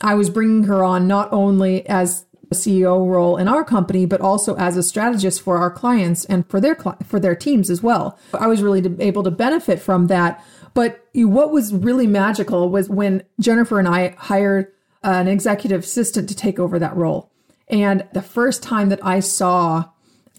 I 0.01 0.13
was 0.15 0.29
bringing 0.29 0.63
her 0.63 0.83
on 0.83 1.07
not 1.07 1.31
only 1.31 1.87
as 1.87 2.25
a 2.51 2.55
CEO 2.55 3.07
role 3.09 3.37
in 3.37 3.47
our 3.47 3.63
company, 3.63 4.05
but 4.05 4.21
also 4.21 4.55
as 4.55 4.77
a 4.77 4.83
strategist 4.83 5.41
for 5.41 5.57
our 5.57 5.71
clients 5.71 6.25
and 6.25 6.47
for 6.49 6.61
their 6.61 6.75
for 7.05 7.19
their 7.19 7.35
teams 7.35 7.69
as 7.69 7.81
well. 7.81 8.17
I 8.33 8.47
was 8.47 8.61
really 8.61 8.83
able 8.99 9.23
to 9.23 9.31
benefit 9.31 9.79
from 9.79 10.07
that. 10.07 10.43
But 10.73 11.05
what 11.13 11.51
was 11.51 11.73
really 11.73 12.07
magical 12.07 12.69
was 12.69 12.89
when 12.89 13.23
Jennifer 13.39 13.79
and 13.79 13.87
I 13.87 14.15
hired 14.17 14.71
an 15.03 15.27
executive 15.27 15.83
assistant 15.83 16.29
to 16.29 16.35
take 16.35 16.59
over 16.59 16.79
that 16.79 16.95
role. 16.95 17.29
And 17.67 18.07
the 18.13 18.21
first 18.21 18.63
time 18.63 18.89
that 18.89 19.03
I 19.05 19.19
saw 19.19 19.85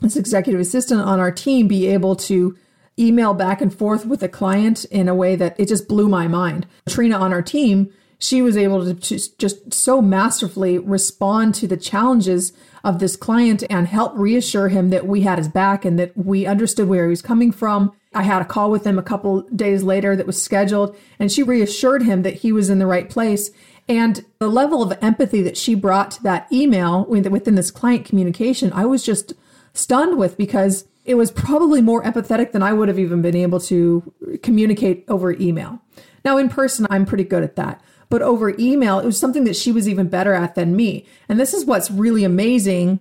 this 0.00 0.16
executive 0.16 0.60
assistant 0.60 1.00
on 1.00 1.20
our 1.20 1.30
team 1.30 1.68
be 1.68 1.86
able 1.86 2.16
to 2.16 2.56
email 2.98 3.34
back 3.34 3.60
and 3.60 3.76
forth 3.76 4.06
with 4.06 4.22
a 4.22 4.28
client 4.28 4.84
in 4.86 5.08
a 5.08 5.14
way 5.14 5.36
that 5.36 5.58
it 5.58 5.68
just 5.68 5.88
blew 5.88 6.08
my 6.08 6.28
mind. 6.28 6.66
Trina 6.88 7.16
on 7.16 7.32
our 7.32 7.42
team, 7.42 7.92
she 8.18 8.40
was 8.40 8.56
able 8.56 8.84
to 8.84 8.94
just 8.94 9.74
so 9.74 10.00
masterfully 10.00 10.78
respond 10.78 11.54
to 11.56 11.66
the 11.66 11.76
challenges 11.76 12.52
of 12.82 12.98
this 12.98 13.16
client 13.16 13.64
and 13.68 13.88
help 13.88 14.12
reassure 14.14 14.68
him 14.68 14.90
that 14.90 15.06
we 15.06 15.22
had 15.22 15.38
his 15.38 15.48
back 15.48 15.84
and 15.84 15.98
that 15.98 16.16
we 16.16 16.46
understood 16.46 16.88
where 16.88 17.04
he 17.04 17.10
was 17.10 17.22
coming 17.22 17.50
from. 17.50 17.92
I 18.14 18.22
had 18.22 18.42
a 18.42 18.46
call 18.46 18.70
with 18.70 18.86
him 18.86 18.98
a 18.98 19.02
couple 19.02 19.42
days 19.42 19.82
later 19.82 20.14
that 20.14 20.26
was 20.26 20.40
scheduled, 20.40 20.96
and 21.18 21.32
she 21.32 21.42
reassured 21.42 22.04
him 22.04 22.22
that 22.22 22.34
he 22.34 22.52
was 22.52 22.70
in 22.70 22.78
the 22.78 22.86
right 22.86 23.10
place. 23.10 23.50
And 23.88 24.24
the 24.38 24.48
level 24.48 24.82
of 24.82 24.96
empathy 25.02 25.42
that 25.42 25.56
she 25.56 25.74
brought 25.74 26.12
to 26.12 26.22
that 26.22 26.50
email 26.52 27.04
within 27.06 27.56
this 27.56 27.70
client 27.70 28.04
communication, 28.04 28.72
I 28.72 28.86
was 28.86 29.04
just 29.04 29.34
stunned 29.72 30.16
with 30.16 30.38
because 30.38 30.84
it 31.04 31.14
was 31.16 31.30
probably 31.30 31.82
more 31.82 32.02
empathetic 32.02 32.52
than 32.52 32.62
I 32.62 32.72
would 32.72 32.88
have 32.88 32.98
even 32.98 33.22
been 33.22 33.36
able 33.36 33.60
to 33.60 34.12
communicate 34.42 35.04
over 35.08 35.32
email. 35.32 35.80
Now, 36.24 36.38
in 36.38 36.48
person, 36.48 36.86
I'm 36.90 37.04
pretty 37.04 37.24
good 37.24 37.42
at 37.42 37.56
that. 37.56 37.82
But 38.08 38.22
over 38.22 38.54
email, 38.58 38.98
it 38.98 39.06
was 39.06 39.18
something 39.18 39.44
that 39.44 39.56
she 39.56 39.72
was 39.72 39.88
even 39.88 40.08
better 40.08 40.32
at 40.32 40.54
than 40.54 40.76
me. 40.76 41.06
And 41.28 41.38
this 41.38 41.52
is 41.52 41.64
what's 41.64 41.90
really 41.90 42.24
amazing 42.24 43.00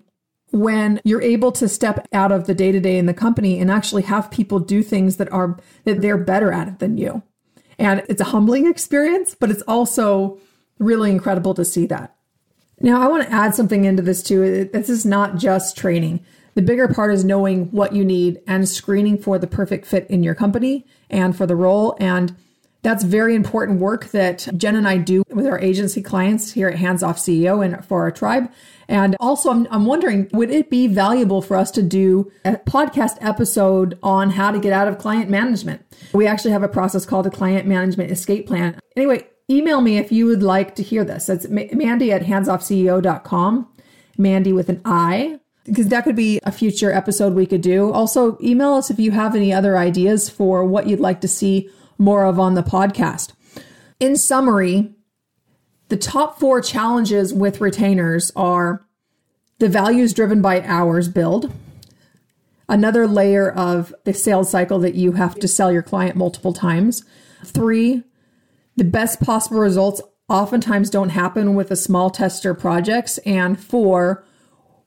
when 0.51 1.01
you're 1.03 1.21
able 1.21 1.51
to 1.53 1.67
step 1.67 2.07
out 2.13 2.31
of 2.31 2.45
the 2.45 2.53
day 2.53 2.71
to 2.71 2.79
day 2.79 2.97
in 2.97 3.05
the 3.05 3.13
company 3.13 3.59
and 3.59 3.71
actually 3.71 4.03
have 4.03 4.29
people 4.29 4.59
do 4.59 4.83
things 4.83 5.17
that 5.17 5.31
are 5.31 5.57
that 5.83 6.01
they're 6.01 6.17
better 6.17 6.51
at 6.51 6.67
it 6.67 6.79
than 6.79 6.97
you. 6.97 7.23
And 7.79 8.03
it's 8.07 8.21
a 8.21 8.25
humbling 8.25 8.67
experience, 8.67 9.35
but 9.35 9.49
it's 9.49 9.63
also 9.63 10.37
really 10.77 11.09
incredible 11.09 11.53
to 11.55 11.65
see 11.65 11.85
that. 11.87 12.15
Now, 12.79 13.01
I 13.01 13.07
want 13.07 13.23
to 13.23 13.33
add 13.33 13.55
something 13.55 13.85
into 13.85 14.03
this 14.03 14.21
too. 14.21 14.69
This 14.71 14.89
is 14.89 15.05
not 15.05 15.37
just 15.37 15.77
training. 15.77 16.23
The 16.55 16.61
bigger 16.61 16.87
part 16.87 17.13
is 17.13 17.25
knowing 17.25 17.71
what 17.71 17.93
you 17.93 18.05
need 18.05 18.41
and 18.47 18.67
screening 18.67 19.17
for 19.17 19.39
the 19.39 19.47
perfect 19.47 19.85
fit 19.85 20.07
in 20.09 20.23
your 20.23 20.35
company 20.35 20.85
and 21.09 21.35
for 21.35 21.45
the 21.45 21.55
role. 21.55 21.95
And 21.99 22.35
that's 22.83 23.03
very 23.03 23.33
important 23.33 23.79
work 23.79 24.07
that 24.07 24.47
Jen 24.57 24.75
and 24.75 24.87
I 24.87 24.97
do 24.97 25.23
with 25.29 25.47
our 25.47 25.57
agency 25.59 26.01
clients 26.01 26.51
here 26.51 26.67
at 26.67 26.75
Hands 26.75 27.01
Off 27.01 27.17
CEO 27.17 27.63
and 27.65 27.83
for 27.85 28.01
our 28.01 28.11
tribe. 28.11 28.51
And 28.89 29.15
also, 29.21 29.49
I'm, 29.49 29.67
I'm 29.71 29.85
wondering, 29.85 30.29
would 30.33 30.51
it 30.51 30.69
be 30.69 30.87
valuable 30.87 31.41
for 31.41 31.55
us 31.55 31.71
to 31.71 31.81
do 31.81 32.29
a 32.43 32.57
podcast 32.57 33.17
episode 33.21 33.97
on 34.03 34.31
how 34.31 34.51
to 34.51 34.59
get 34.59 34.73
out 34.73 34.89
of 34.89 34.97
client 34.97 35.29
management? 35.29 35.81
We 36.13 36.27
actually 36.27 36.51
have 36.51 36.63
a 36.63 36.67
process 36.67 37.05
called 37.05 37.25
a 37.25 37.31
client 37.31 37.65
management 37.65 38.11
escape 38.11 38.45
plan. 38.45 38.77
Anyway, 38.97 39.25
email 39.49 39.79
me 39.79 39.97
if 39.97 40.11
you 40.11 40.25
would 40.25 40.43
like 40.43 40.75
to 40.75 40.83
hear 40.83 41.05
this. 41.05 41.29
It's 41.29 41.47
Mandy 41.47 42.11
at 42.11 42.23
handsoffceo.com, 42.23 43.69
Mandy 44.17 44.51
with 44.51 44.67
an 44.67 44.81
I 44.83 45.39
because 45.65 45.87
that 45.87 46.03
could 46.03 46.15
be 46.15 46.39
a 46.43 46.51
future 46.51 46.91
episode 46.91 47.33
we 47.33 47.45
could 47.45 47.61
do. 47.61 47.91
Also, 47.91 48.37
email 48.41 48.73
us 48.73 48.89
if 48.89 48.99
you 48.99 49.11
have 49.11 49.35
any 49.35 49.53
other 49.53 49.77
ideas 49.77 50.29
for 50.29 50.65
what 50.65 50.87
you'd 50.87 50.99
like 50.99 51.21
to 51.21 51.27
see 51.27 51.69
more 51.97 52.25
of 52.25 52.39
on 52.39 52.55
the 52.55 52.63
podcast. 52.63 53.31
In 53.99 54.17
summary, 54.17 54.93
the 55.89 55.97
top 55.97 56.39
four 56.39 56.61
challenges 56.61 57.33
with 57.33 57.61
retainers 57.61 58.31
are 58.35 58.85
the 59.59 59.69
values 59.69 60.13
driven 60.13 60.41
by 60.41 60.61
hours 60.63 61.07
billed, 61.07 61.53
another 62.67 63.07
layer 63.07 63.49
of 63.51 63.93
the 64.03 64.13
sales 64.13 64.49
cycle 64.49 64.79
that 64.79 64.95
you 64.95 65.13
have 65.13 65.35
to 65.35 65.47
sell 65.47 65.71
your 65.71 65.83
client 65.83 66.15
multiple 66.15 66.53
times. 66.53 67.05
Three, 67.45 68.03
the 68.75 68.83
best 68.83 69.21
possible 69.21 69.59
results 69.59 70.01
oftentimes 70.27 70.89
don't 70.89 71.09
happen 71.09 71.53
with 71.55 71.69
a 71.71 71.75
small 71.75 72.09
tester 72.09 72.53
projects. 72.53 73.19
And 73.19 73.59
four, 73.59 74.25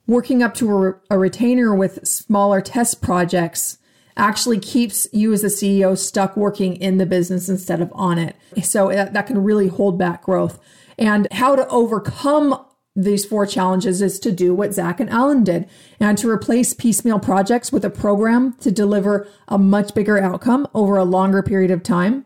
working 0.06 0.42
up 0.42 0.54
to 0.54 0.84
a, 0.84 0.94
a 1.10 1.18
retainer 1.18 1.74
with 1.74 2.06
smaller 2.06 2.60
test 2.60 3.02
projects 3.02 3.78
actually 4.16 4.58
keeps 4.58 5.06
you 5.12 5.32
as 5.32 5.44
a 5.44 5.48
CEO 5.48 5.96
stuck 5.96 6.36
working 6.36 6.76
in 6.76 6.98
the 6.98 7.06
business 7.06 7.48
instead 7.48 7.80
of 7.80 7.92
on 7.94 8.18
it. 8.18 8.36
So 8.62 8.88
that, 8.88 9.12
that 9.12 9.26
can 9.26 9.42
really 9.42 9.68
hold 9.68 9.98
back 9.98 10.22
growth. 10.22 10.58
And 10.98 11.28
how 11.32 11.54
to 11.54 11.68
overcome 11.68 12.64
these 12.94 13.26
four 13.26 13.46
challenges 13.46 14.00
is 14.00 14.18
to 14.20 14.32
do 14.32 14.54
what 14.54 14.72
Zach 14.72 15.00
and 15.00 15.10
Alan 15.10 15.44
did 15.44 15.68
and 16.00 16.16
to 16.16 16.30
replace 16.30 16.72
piecemeal 16.72 17.18
projects 17.18 17.70
with 17.70 17.84
a 17.84 17.90
program 17.90 18.54
to 18.60 18.70
deliver 18.70 19.28
a 19.48 19.58
much 19.58 19.94
bigger 19.94 20.18
outcome 20.18 20.66
over 20.74 20.96
a 20.96 21.04
longer 21.04 21.42
period 21.42 21.70
of 21.70 21.82
time. 21.82 22.24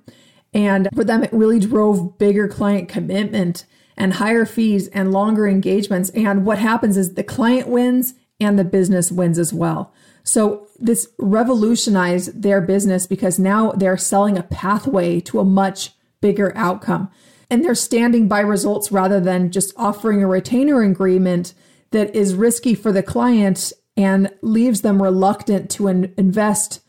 And 0.55 0.89
for 0.95 1.03
them, 1.03 1.25
it 1.25 1.33
really 1.33 1.59
drove 1.59 2.19
bigger 2.19 2.47
client 2.47 2.89
commitment 2.89 3.67
and 4.01 4.15
higher 4.15 4.47
fees 4.47 4.89
and 4.89 5.13
longer 5.13 5.47
engagements. 5.47 6.09
And 6.11 6.47
what 6.47 6.59
happens 6.59 6.97
is 6.97 7.15
the 7.15 7.23
client 7.23 7.69
wins 7.69 8.15
and 8.41 8.59
the 8.59 8.65
business 8.65 9.13
wins 9.13 9.39
as 9.39 9.53
well. 9.53 9.93
So 10.23 10.67
this 10.79 11.09
revolutionized 11.19 12.43
their 12.43 12.63
business 12.63 13.07
because 13.07 13.39
now 13.39 13.73
they're 13.73 13.99
selling 13.99 14.39
a 14.39 14.43
pathway 14.43 15.21
to 15.21 15.39
a 15.41 15.45
much 15.45 15.93
bigger 16.23 16.51
outcome. 16.57 17.11
And 17.51 17.63
they're 17.63 17.75
standing 17.75 18.27
by 18.27 18.41
results 18.41 18.91
rather 18.91 19.21
than 19.21 19.51
just 19.51 19.75
offering 19.77 20.23
a 20.23 20.27
retainer 20.27 20.83
agreement 20.83 21.53
that 21.91 22.15
is 22.17 22.35
risky 22.35 22.75
for 22.75 22.93
the 22.93 23.03
client 23.03 23.71
and 23.99 24.31
leaves 24.41 24.81
them 24.81 25.03
reluctant 25.03 25.71
to 25.73 25.89
in- 25.89 26.15
invest 26.17 26.81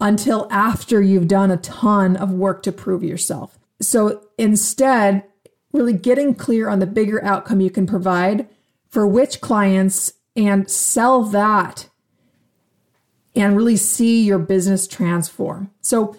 until 0.00 0.46
after 0.50 1.02
you've 1.02 1.26
done 1.26 1.50
a 1.50 1.56
ton 1.56 2.14
of 2.14 2.30
work 2.30 2.62
to 2.62 2.70
prove 2.70 3.02
yourself. 3.02 3.58
So 3.80 4.22
instead, 4.38 5.24
really 5.72 5.92
getting 5.92 6.34
clear 6.34 6.68
on 6.68 6.78
the 6.78 6.86
bigger 6.86 7.22
outcome 7.24 7.60
you 7.60 7.70
can 7.70 7.86
provide 7.86 8.48
for 8.88 9.06
which 9.06 9.40
clients 9.40 10.12
and 10.34 10.70
sell 10.70 11.22
that 11.22 11.88
and 13.34 13.56
really 13.56 13.76
see 13.76 14.22
your 14.22 14.38
business 14.38 14.86
transform. 14.86 15.70
So, 15.80 16.16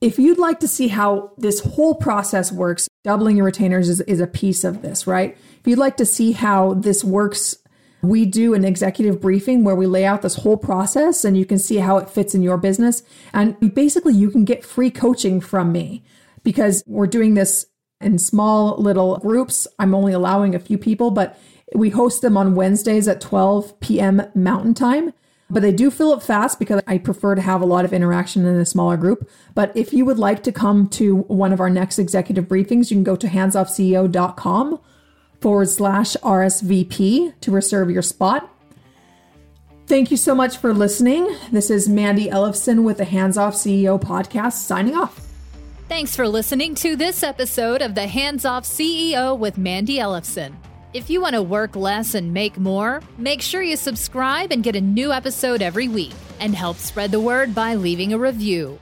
if 0.00 0.16
you'd 0.16 0.38
like 0.38 0.60
to 0.60 0.68
see 0.68 0.88
how 0.88 1.32
this 1.38 1.58
whole 1.58 1.96
process 1.96 2.52
works, 2.52 2.88
doubling 3.02 3.36
your 3.36 3.46
retainers 3.46 3.88
is, 3.88 4.00
is 4.02 4.20
a 4.20 4.28
piece 4.28 4.62
of 4.62 4.80
this, 4.80 5.08
right? 5.08 5.36
If 5.58 5.66
you'd 5.66 5.78
like 5.78 5.96
to 5.96 6.06
see 6.06 6.30
how 6.30 6.74
this 6.74 7.02
works, 7.02 7.56
we 8.00 8.24
do 8.24 8.54
an 8.54 8.64
executive 8.64 9.20
briefing 9.20 9.64
where 9.64 9.74
we 9.74 9.86
lay 9.86 10.04
out 10.04 10.22
this 10.22 10.36
whole 10.36 10.56
process 10.56 11.24
and 11.24 11.36
you 11.36 11.44
can 11.44 11.58
see 11.58 11.78
how 11.78 11.98
it 11.98 12.08
fits 12.08 12.32
in 12.32 12.42
your 12.42 12.58
business. 12.58 13.02
And 13.32 13.74
basically, 13.74 14.14
you 14.14 14.30
can 14.30 14.44
get 14.44 14.64
free 14.64 14.90
coaching 14.90 15.40
from 15.40 15.72
me 15.72 16.04
because 16.44 16.84
we're 16.86 17.08
doing 17.08 17.34
this 17.34 17.66
in 18.00 18.18
small 18.18 18.76
little 18.76 19.18
groups. 19.18 19.66
I'm 19.78 19.94
only 19.94 20.12
allowing 20.12 20.54
a 20.54 20.60
few 20.60 20.78
people, 20.78 21.10
but 21.10 21.38
we 21.74 21.90
host 21.90 22.22
them 22.22 22.36
on 22.36 22.54
Wednesdays 22.54 23.08
at 23.08 23.20
12 23.20 23.80
p.m. 23.80 24.22
Mountain 24.34 24.74
Time. 24.74 25.12
But 25.50 25.62
they 25.62 25.72
do 25.72 25.90
fill 25.90 26.12
up 26.12 26.22
fast 26.22 26.58
because 26.58 26.82
I 26.86 26.98
prefer 26.98 27.34
to 27.34 27.40
have 27.40 27.62
a 27.62 27.66
lot 27.66 27.86
of 27.86 27.92
interaction 27.92 28.44
in 28.44 28.56
a 28.56 28.66
smaller 28.66 28.98
group. 28.98 29.28
But 29.54 29.74
if 29.74 29.94
you 29.94 30.04
would 30.04 30.18
like 30.18 30.42
to 30.42 30.52
come 30.52 30.88
to 30.90 31.16
one 31.22 31.54
of 31.54 31.60
our 31.60 31.70
next 31.70 31.98
executive 31.98 32.46
briefings, 32.46 32.90
you 32.90 32.96
can 32.96 33.04
go 33.04 33.16
to 33.16 33.26
handsoffceo.com 33.26 34.78
forward 35.40 35.68
slash 35.68 36.16
RSVP 36.16 37.40
to 37.40 37.50
reserve 37.50 37.90
your 37.90 38.02
spot. 38.02 38.50
Thank 39.86 40.10
you 40.10 40.18
so 40.18 40.34
much 40.34 40.58
for 40.58 40.74
listening. 40.74 41.34
This 41.50 41.70
is 41.70 41.88
Mandy 41.88 42.28
Ellefson 42.28 42.82
with 42.82 42.98
the 42.98 43.06
Hands 43.06 43.38
Off 43.38 43.54
CEO 43.54 43.98
podcast 43.98 44.52
signing 44.52 44.94
off. 44.94 45.27
Thanks 45.88 46.14
for 46.14 46.28
listening 46.28 46.74
to 46.76 46.96
this 46.96 47.22
episode 47.22 47.80
of 47.80 47.94
the 47.94 48.06
Hands 48.06 48.44
Off 48.44 48.64
CEO 48.64 49.36
with 49.36 49.56
Mandy 49.56 49.96
Ellefson. 49.96 50.54
If 50.92 51.08
you 51.08 51.18
want 51.22 51.34
to 51.34 51.42
work 51.42 51.74
less 51.76 52.14
and 52.14 52.30
make 52.30 52.58
more, 52.58 53.00
make 53.16 53.40
sure 53.40 53.62
you 53.62 53.74
subscribe 53.74 54.52
and 54.52 54.62
get 54.62 54.76
a 54.76 54.82
new 54.82 55.12
episode 55.12 55.62
every 55.62 55.88
week 55.88 56.12
and 56.40 56.54
help 56.54 56.76
spread 56.76 57.10
the 57.10 57.18
word 57.18 57.54
by 57.54 57.74
leaving 57.74 58.12
a 58.12 58.18
review. 58.18 58.78